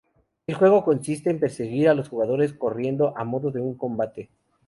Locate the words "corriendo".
2.53-3.15